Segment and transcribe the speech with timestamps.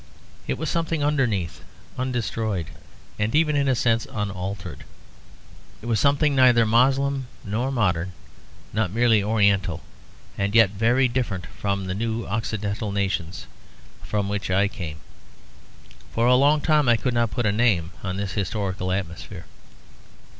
[0.47, 1.61] It was something underneath,
[1.95, 2.71] undestroyed
[3.19, 4.83] and even in a sense unaltered.
[5.83, 8.13] It was something neither Moslem nor modern;
[8.73, 9.83] not merely oriental
[10.39, 13.45] and yet very different from the new occidental nations
[14.01, 14.97] from which I came.
[16.11, 19.45] For a long time I could not put a name to this historical atmosphere.